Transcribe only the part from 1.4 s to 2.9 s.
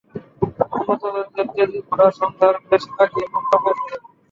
তেজি ঘোড়া সন্ধ্যার বেশ